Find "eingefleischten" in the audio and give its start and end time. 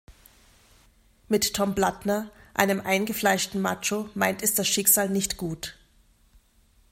2.81-3.61